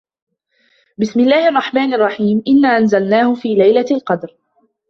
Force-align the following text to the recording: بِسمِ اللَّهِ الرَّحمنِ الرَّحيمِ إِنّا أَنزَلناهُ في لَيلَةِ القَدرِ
بِسمِ 0.97 1.19
اللَّهِ 1.19 1.47
الرَّحمنِ 1.49 1.93
الرَّحيمِ 1.93 2.43
إِنّا 2.47 2.77
أَنزَلناهُ 2.77 3.33
في 3.35 3.55
لَيلَةِ 3.55 3.85
القَدرِ 3.91 4.35